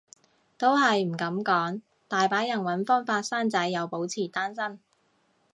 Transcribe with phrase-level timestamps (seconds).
[0.57, 4.79] 都唔係噉講，大把人搵方法生仔又保持單身